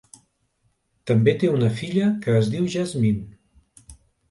També 1.11 1.35
té 1.43 1.51
una 1.57 1.69
filla 1.83 2.09
que 2.25 2.35
es 2.41 2.51
diu 2.57 2.73
Jazmine. 2.79 3.97